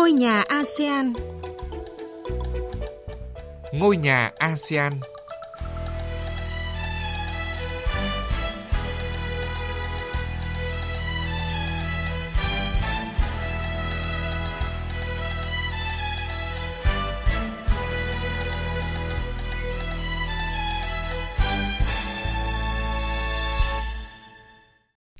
[0.00, 1.12] Ngôi nhà ASEAN
[3.72, 4.92] Ngôi nhà ASEAN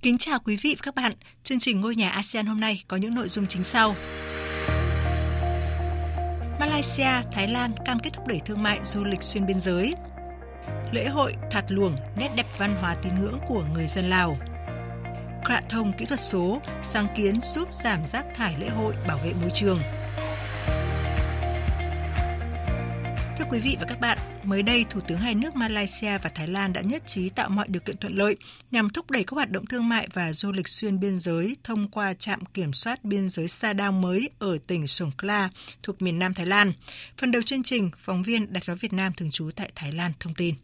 [0.02, 1.12] Kính chào quý vị và các bạn.
[1.42, 3.96] Chương trình Ngôi nhà ASEAN hôm nay có những nội dung chính sau.
[6.70, 9.94] Malaysia, Thái Lan cam kết thúc đẩy thương mại du lịch xuyên biên giới.
[10.92, 14.36] Lễ hội Thạt Luồng, nét đẹp văn hóa tín ngưỡng của người dân Lào.
[15.46, 19.32] Crạ thông kỹ thuật số, sáng kiến giúp giảm rác thải lễ hội, bảo vệ
[19.40, 19.80] môi trường.
[23.38, 26.48] Thưa quý vị và các bạn, mới đây Thủ tướng hai nước Malaysia và Thái
[26.48, 28.36] Lan đã nhất trí tạo mọi điều kiện thuận lợi
[28.70, 31.88] nhằm thúc đẩy các hoạt động thương mại và du lịch xuyên biên giới thông
[31.88, 35.50] qua trạm kiểm soát biên giới Sa Đao mới ở tỉnh Songkla
[35.82, 36.72] thuộc miền Nam Thái Lan.
[37.16, 40.12] Phần đầu chương trình, phóng viên Đài báo Việt Nam thường trú tại Thái Lan
[40.20, 40.54] thông tin.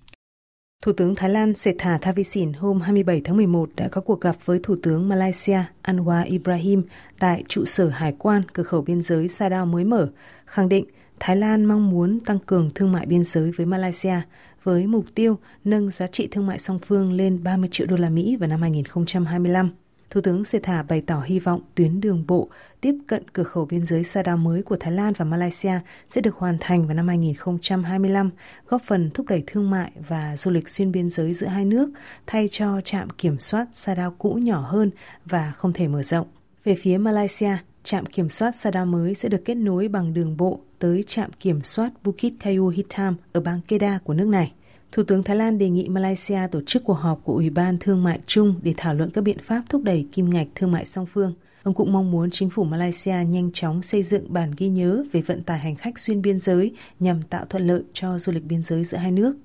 [0.83, 4.61] Thủ tướng Thái Lan Setha Thavisin hôm 27 tháng 11 đã có cuộc gặp với
[4.63, 6.83] Thủ tướng Malaysia Anwar Ibrahim
[7.19, 10.09] tại trụ sở hải quan cửa khẩu biên giới Sa Đao mới mở,
[10.47, 10.85] khẳng định
[11.21, 14.21] Thái Lan mong muốn tăng cường thương mại biên giới với Malaysia
[14.63, 18.09] với mục tiêu nâng giá trị thương mại song phương lên 30 triệu đô la
[18.09, 19.71] Mỹ vào năm 2025.
[20.11, 22.49] Thủ tướng Sethar bày tỏ hy vọng tuyến đường bộ
[22.81, 26.21] tiếp cận cửa khẩu biên giới Sa Đao mới của Thái Lan và Malaysia sẽ
[26.21, 28.31] được hoàn thành vào năm 2025,
[28.69, 31.91] góp phần thúc đẩy thương mại và du lịch xuyên biên giới giữa hai nước,
[32.27, 34.91] thay cho trạm kiểm soát Sa Đao cũ nhỏ hơn
[35.25, 36.27] và không thể mở rộng.
[36.65, 37.57] Về phía Malaysia,
[37.87, 41.63] trạm kiểm soát Sada mới sẽ được kết nối bằng đường bộ tới trạm kiểm
[41.63, 44.53] soát Bukit Kayu Hitam ở bang Kedah của nước này.
[44.93, 48.05] Thủ tướng Thái Lan đề nghị Malaysia tổ chức cuộc họp của Ủy ban Thương
[48.05, 51.07] mại chung để thảo luận các biện pháp thúc đẩy kim ngạch thương mại song
[51.13, 51.35] phương.
[51.63, 55.23] Ông cũng mong muốn chính phủ Malaysia nhanh chóng xây dựng bản ghi nhớ về
[55.23, 58.63] vận tải hành khách xuyên biên giới nhằm tạo thuận lợi cho du lịch biên
[58.63, 59.37] giới giữa hai nước.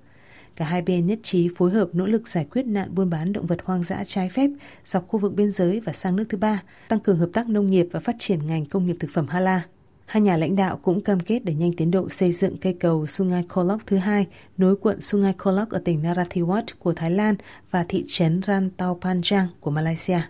[0.56, 3.46] Cả hai bên nhất trí phối hợp nỗ lực giải quyết nạn buôn bán động
[3.46, 4.50] vật hoang dã trái phép
[4.86, 7.70] dọc khu vực biên giới và sang nước thứ ba, tăng cường hợp tác nông
[7.70, 9.66] nghiệp và phát triển ngành công nghiệp thực phẩm Hala.
[10.06, 13.08] Hai nhà lãnh đạo cũng cam kết đẩy nhanh tiến độ xây dựng cây cầu
[13.08, 17.36] Sungai Kolok thứ hai nối quận Sungai Kolok ở tỉnh Narathiwat của Thái Lan
[17.72, 20.22] và thị trấn Rantau Panjang của Malaysia.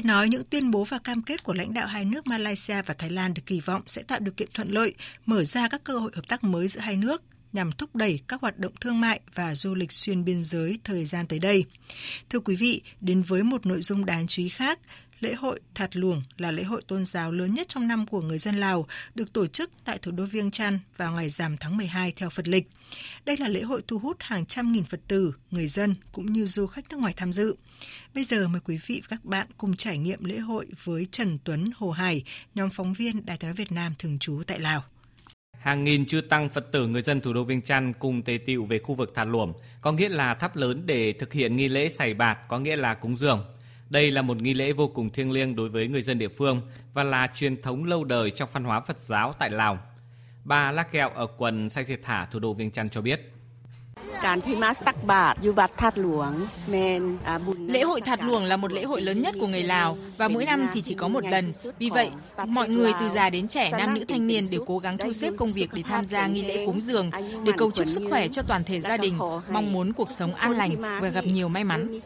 [0.00, 2.94] Thể nói những tuyên bố và cam kết của lãnh đạo hai nước Malaysia và
[2.94, 4.94] Thái Lan được kỳ vọng sẽ tạo điều kiện thuận lợi,
[5.26, 7.22] mở ra các cơ hội hợp tác mới giữa hai nước
[7.52, 11.04] nhằm thúc đẩy các hoạt động thương mại và du lịch xuyên biên giới thời
[11.04, 11.64] gian tới đây.
[12.30, 14.78] Thưa quý vị, đến với một nội dung đáng chú ý khác,
[15.20, 18.38] lễ hội Thạt Luồng là lễ hội tôn giáo lớn nhất trong năm của người
[18.38, 22.12] dân Lào, được tổ chức tại thủ đô Viêng Chăn vào ngày rằm tháng 12
[22.16, 22.70] theo Phật lịch.
[23.24, 26.46] Đây là lễ hội thu hút hàng trăm nghìn Phật tử, người dân cũng như
[26.46, 27.56] du khách nước ngoài tham dự.
[28.14, 31.38] Bây giờ mời quý vị và các bạn cùng trải nghiệm lễ hội với Trần
[31.44, 32.22] Tuấn Hồ Hải,
[32.54, 34.82] nhóm phóng viên Đài tiếng Việt Nam thường trú tại Lào.
[35.60, 38.64] Hàng nghìn chư tăng Phật tử người dân thủ đô Viêng Chăn cùng tề tựu
[38.64, 41.88] về khu vực Thạt Luồng, có nghĩa là tháp lớn để thực hiện nghi lễ
[41.88, 43.44] sảy bạt, có nghĩa là cúng dường.
[43.90, 46.60] Đây là một nghi lễ vô cùng thiêng liêng đối với người dân địa phương
[46.92, 49.78] và là truyền thống lâu đời trong văn hóa Phật giáo tại Lào.
[50.44, 53.32] Bà Lắc Kẹo ở quận Sai Thiệt Thả, thủ đô Viêng Chăn cho biết.
[57.68, 60.44] Lễ hội Thạt Luồng là một lễ hội lớn nhất của người Lào và mỗi
[60.44, 61.52] năm thì chỉ có một lần.
[61.78, 62.10] Vì vậy,
[62.46, 65.32] mọi người từ già đến trẻ, nam nữ thanh niên đều cố gắng thu xếp
[65.38, 67.10] công việc để tham gia nghi lễ cúng dường,
[67.44, 69.18] để cầu chúc sức khỏe cho toàn thể gia đình,
[69.50, 71.98] mong muốn cuộc sống an lành và gặp nhiều may mắn.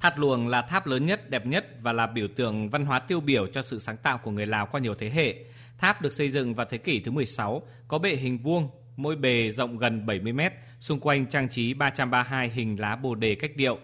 [0.00, 3.20] Thạt Luồng là tháp lớn nhất, đẹp nhất và là biểu tượng văn hóa tiêu
[3.20, 5.34] biểu cho sự sáng tạo của người Lào qua nhiều thế hệ.
[5.78, 9.50] Tháp được xây dựng vào thế kỷ thứ 16, có bệ hình vuông, mỗi bề
[9.50, 13.78] rộng gần 70 mét, xung quanh trang trí 332 hình lá bồ đề cách điệu.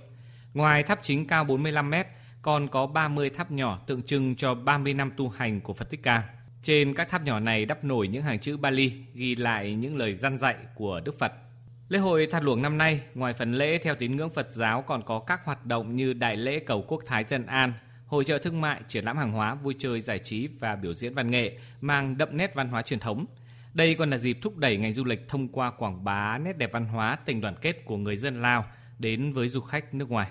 [0.54, 2.06] Ngoài tháp chính cao 45 mét,
[2.42, 6.00] còn có 30 tháp nhỏ tượng trưng cho 30 năm tu hành của Phật Thích
[6.02, 6.22] Ca.
[6.62, 10.14] Trên các tháp nhỏ này đắp nổi những hàng chữ Bali ghi lại những lời
[10.14, 11.32] dân dạy của Đức Phật.
[11.88, 15.02] Lễ hội Thạt Luồng năm nay, ngoài phần lễ theo tín ngưỡng Phật giáo còn
[15.02, 17.72] có các hoạt động như đại lễ cầu quốc thái dân an,
[18.12, 21.14] hội trợ thương mại, triển lãm hàng hóa, vui chơi giải trí và biểu diễn
[21.14, 23.26] văn nghệ mang đậm nét văn hóa truyền thống.
[23.74, 26.72] Đây còn là dịp thúc đẩy ngành du lịch thông qua quảng bá nét đẹp
[26.72, 28.64] văn hóa, tình đoàn kết của người dân Lào
[28.98, 30.30] đến với du khách nước ngoài.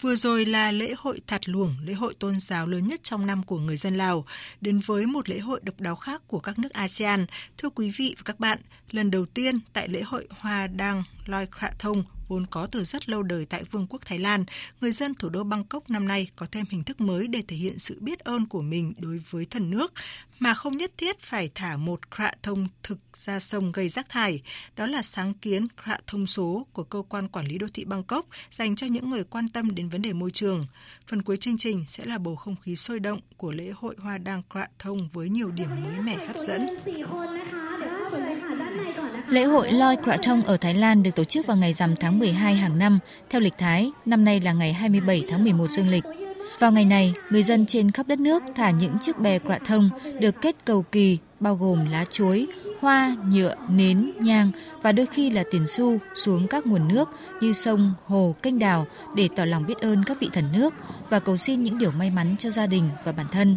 [0.00, 3.42] Vừa rồi là lễ hội Thạt Luồng, lễ hội tôn giáo lớn nhất trong năm
[3.42, 4.24] của người dân Lào,
[4.60, 7.26] đến với một lễ hội độc đáo khác của các nước ASEAN.
[7.58, 8.58] Thưa quý vị và các bạn,
[8.90, 13.08] lần đầu tiên tại lễ hội Hoa Đăng Loi Khạ Thông vốn có từ rất
[13.08, 14.44] lâu đời tại Vương quốc Thái Lan,
[14.80, 17.78] người dân thủ đô Bangkok năm nay có thêm hình thức mới để thể hiện
[17.78, 19.92] sự biết ơn của mình đối với thần nước,
[20.38, 24.42] mà không nhất thiết phải thả một khạ thông thực ra sông gây rác thải.
[24.76, 28.26] Đó là sáng kiến khạ thông số của Cơ quan Quản lý Đô thị Bangkok
[28.50, 30.64] dành cho những người quan tâm đến vấn đề môi trường.
[31.06, 34.18] Phần cuối chương trình sẽ là bầu không khí sôi động của lễ hội Hoa
[34.18, 36.66] Đăng Khạ Thông với nhiều điểm mới mẻ hấp dẫn.
[39.28, 42.54] Lễ hội Loi Krathong ở Thái Lan được tổ chức vào ngày rằm tháng 12
[42.54, 42.98] hàng năm,
[43.30, 46.04] theo lịch Thái, năm nay là ngày 27 tháng 11 dương lịch.
[46.58, 49.90] Vào ngày này, người dân trên khắp đất nước thả những chiếc bè Krathong
[50.20, 52.46] được kết cầu kỳ, bao gồm lá chuối,
[52.80, 54.50] hoa, nhựa, nến, nhang
[54.82, 57.08] và đôi khi là tiền xu xuống các nguồn nước
[57.40, 60.74] như sông, hồ, kênh đào để tỏ lòng biết ơn các vị thần nước
[61.10, 63.56] và cầu xin những điều may mắn cho gia đình và bản thân.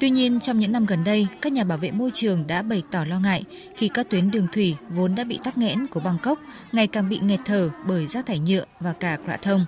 [0.00, 2.82] Tuy nhiên, trong những năm gần đây, các nhà bảo vệ môi trường đã bày
[2.90, 3.44] tỏ lo ngại
[3.76, 6.38] khi các tuyến đường thủy vốn đã bị tắc nghẽn của Bangkok
[6.72, 9.64] ngày càng bị nghẹt thở bởi rác thải nhựa và cả crạ thông.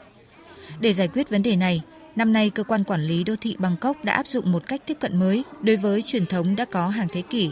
[0.80, 1.82] Để giải quyết vấn đề này,
[2.16, 4.96] năm nay cơ quan quản lý đô thị Bangkok đã áp dụng một cách tiếp
[5.00, 7.50] cận mới đối với truyền thống đã có hàng thế kỷ.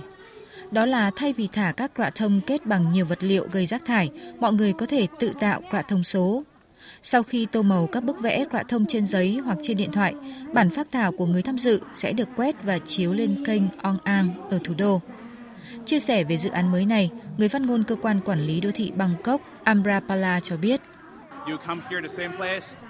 [0.71, 3.87] Đó là thay vì thả các crạ thông kết bằng nhiều vật liệu gây rác
[3.87, 6.43] thải, mọi người có thể tự tạo crạ thông số
[7.03, 10.15] sau khi tô màu các bức vẽ quạ thông trên giấy hoặc trên điện thoại,
[10.53, 13.99] bản phác thảo của người tham dự sẽ được quét và chiếu lên kênh Ong
[14.05, 15.01] Ang ở thủ đô.
[15.85, 18.71] Chia sẻ về dự án mới này, người phát ngôn cơ quan quản lý đô
[18.75, 20.81] thị Bangkok Ambrapala cho biết.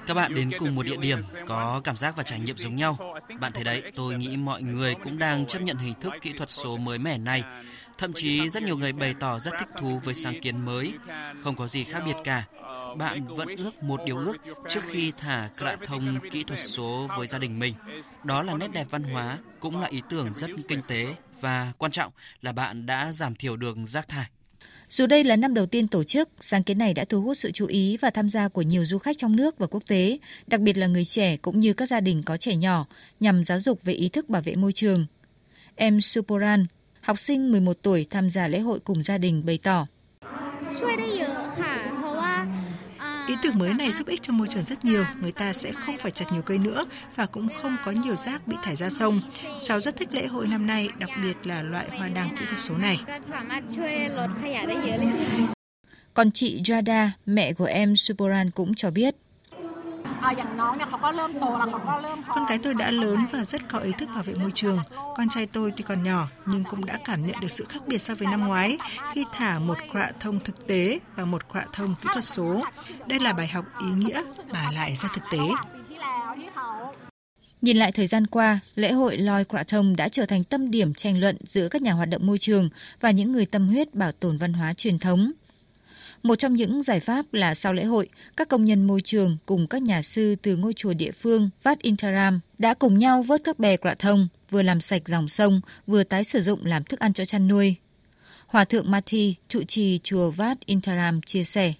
[0.07, 3.15] Các bạn đến cùng một địa điểm, có cảm giác và trải nghiệm giống nhau.
[3.41, 6.51] Bạn thấy đấy, tôi nghĩ mọi người cũng đang chấp nhận hình thức kỹ thuật
[6.51, 7.43] số mới mẻ này.
[7.99, 10.93] Thậm chí rất nhiều người bày tỏ rất thích thú với sáng kiến mới.
[11.43, 12.45] Không có gì khác biệt cả
[12.99, 14.37] bạn vẫn ước một điều ước
[14.69, 17.75] trước khi thả cạ thông kỹ thuật số với gia đình mình.
[18.25, 21.07] Đó là nét đẹp văn hóa, cũng là ý tưởng rất kinh tế
[21.41, 22.13] và quan trọng
[22.43, 24.27] là bạn đã giảm thiểu được rác thải.
[24.89, 27.51] Dù đây là năm đầu tiên tổ chức, sáng kiến này đã thu hút sự
[27.51, 30.61] chú ý và tham gia của nhiều du khách trong nước và quốc tế, đặc
[30.61, 32.87] biệt là người trẻ cũng như các gia đình có trẻ nhỏ,
[33.21, 35.07] nhằm giáo dục về ý thức bảo vệ môi trường.
[35.75, 36.65] Em Suporan,
[37.01, 39.87] học sinh 11 tuổi tham gia lễ hội cùng gia đình bày tỏ.
[43.29, 45.97] Ý tưởng mới này giúp ích cho môi trường rất nhiều, người ta sẽ không
[45.99, 46.85] phải chặt nhiều cây nữa
[47.17, 49.21] và cũng không có nhiều rác bị thải ra sông.
[49.61, 52.59] Cháu rất thích lễ hội năm nay, đặc biệt là loại hoa đăng kỹ thuật
[52.59, 53.01] số này.
[56.15, 59.15] Còn chị Jada, mẹ của em Suporan cũng cho biết.
[62.29, 64.79] Con gái tôi đã lớn và rất có ý thức bảo vệ môi trường.
[65.17, 67.99] Con trai tôi tuy còn nhỏ nhưng cũng đã cảm nhận được sự khác biệt
[67.99, 68.79] so với năm ngoái
[69.13, 72.65] khi thả một quạ thông thực tế và một quạ thông kỹ thuật số.
[73.07, 74.23] Đây là bài học ý nghĩa
[74.53, 75.39] mà lại ra thực tế.
[77.61, 80.95] Nhìn lại thời gian qua, lễ hội Loi Quạ Thông đã trở thành tâm điểm
[80.95, 82.69] tranh luận giữa các nhà hoạt động môi trường
[83.01, 85.33] và những người tâm huyết bảo tồn văn hóa truyền thống.
[86.23, 89.67] Một trong những giải pháp là sau lễ hội, các công nhân môi trường cùng
[89.67, 93.59] các nhà sư từ ngôi chùa địa phương Vat Intaram đã cùng nhau vớt các
[93.59, 97.13] bè quạ thông, vừa làm sạch dòng sông, vừa tái sử dụng làm thức ăn
[97.13, 97.77] cho chăn nuôi.
[98.47, 101.73] Hòa thượng Mati, trụ trì chùa Vat Intaram chia sẻ.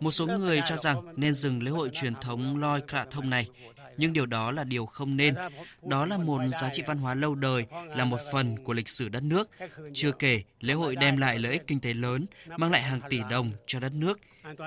[0.00, 3.48] Một số người cho rằng nên dừng lễ hội truyền thống loi crạ thông này
[3.96, 5.34] nhưng điều đó là điều không nên.
[5.82, 7.64] Đó là một giá trị văn hóa lâu đời,
[7.96, 9.50] là một phần của lịch sử đất nước.
[9.94, 12.26] Chưa kể, lễ hội đem lại lợi ích kinh tế lớn,
[12.56, 14.20] mang lại hàng tỷ đồng cho đất nước.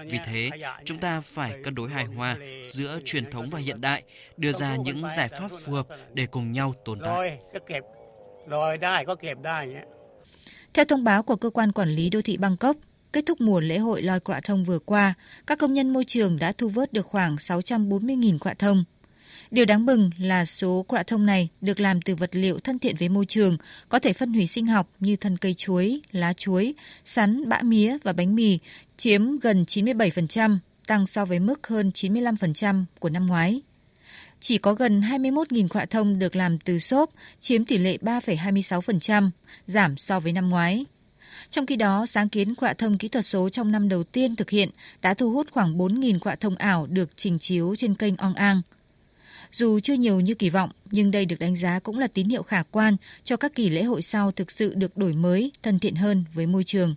[0.05, 0.49] Vì thế,
[0.85, 4.03] chúng ta phải cân đối hài hòa giữa truyền thống và hiện đại,
[4.37, 7.39] đưa ra những giải pháp phù hợp để cùng nhau tồn tại.
[10.73, 12.77] Theo thông báo của cơ quan quản lý đô thị Bangkok,
[13.13, 15.13] kết thúc mùa lễ hội loi quạ thông vừa qua,
[15.47, 18.83] các công nhân môi trường đã thu vớt được khoảng 640.000 quạ thông.
[19.51, 22.95] Điều đáng mừng là số quạ thông này được làm từ vật liệu thân thiện
[22.95, 23.57] với môi trường,
[23.89, 26.73] có thể phân hủy sinh học như thân cây chuối, lá chuối,
[27.05, 28.59] sắn, bã mía và bánh mì,
[28.97, 33.61] chiếm gần 97%, tăng so với mức hơn 95% của năm ngoái.
[34.39, 39.29] Chỉ có gần 21.000 quạ thông được làm từ xốp, chiếm tỷ lệ 3,26%,
[39.65, 40.85] giảm so với năm ngoái.
[41.49, 44.49] Trong khi đó, sáng kiến quạ thông kỹ thuật số trong năm đầu tiên thực
[44.49, 44.69] hiện
[45.01, 48.61] đã thu hút khoảng 4.000 quạ thông ảo được trình chiếu trên kênh Ong Ang.
[49.51, 52.43] Dù chưa nhiều như kỳ vọng, nhưng đây được đánh giá cũng là tín hiệu
[52.43, 55.95] khả quan cho các kỳ lễ hội sau thực sự được đổi mới, thân thiện
[55.95, 56.95] hơn với môi trường.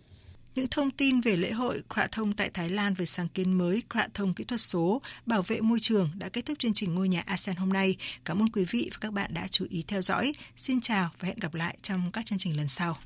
[0.54, 3.82] Những thông tin về lễ hội Khỏa Thông tại Thái Lan với sáng kiến mới
[3.88, 7.08] Khỏa Thông kỹ thuật số bảo vệ môi trường đã kết thúc chương trình Ngôi
[7.08, 7.96] nhà ASEAN hôm nay.
[8.24, 10.32] Cảm ơn quý vị và các bạn đã chú ý theo dõi.
[10.56, 12.96] Xin chào và hẹn gặp lại trong các chương trình lần sau.